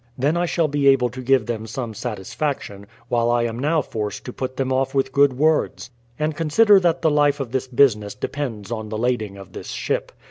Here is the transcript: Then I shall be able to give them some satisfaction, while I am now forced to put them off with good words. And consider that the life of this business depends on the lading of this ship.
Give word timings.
Then 0.17 0.35
I 0.35 0.47
shall 0.47 0.67
be 0.67 0.87
able 0.87 1.09
to 1.09 1.21
give 1.21 1.45
them 1.45 1.67
some 1.67 1.93
satisfaction, 1.93 2.87
while 3.07 3.29
I 3.29 3.43
am 3.43 3.59
now 3.59 3.83
forced 3.83 4.25
to 4.25 4.33
put 4.33 4.57
them 4.57 4.73
off 4.73 4.95
with 4.95 5.11
good 5.11 5.33
words. 5.33 5.91
And 6.17 6.35
consider 6.35 6.79
that 6.79 7.03
the 7.03 7.11
life 7.11 7.39
of 7.39 7.51
this 7.51 7.67
business 7.67 8.15
depends 8.15 8.71
on 8.71 8.89
the 8.89 8.97
lading 8.97 9.37
of 9.37 9.53
this 9.53 9.67
ship. 9.67 10.11